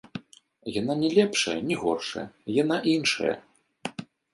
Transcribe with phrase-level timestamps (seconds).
[0.79, 2.27] Яна ні лепшая, ні горшая,
[2.61, 3.41] яна іншая.